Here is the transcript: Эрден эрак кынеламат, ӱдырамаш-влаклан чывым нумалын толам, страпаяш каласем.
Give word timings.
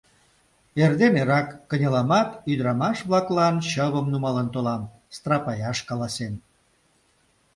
Эрден 0.81 1.13
эрак 1.21 1.47
кынеламат, 1.69 2.29
ӱдырамаш-влаклан 2.51 3.55
чывым 3.71 4.05
нумалын 4.11 4.47
толам, 4.53 4.83
страпаяш 5.15 5.79
каласем. 5.89 6.33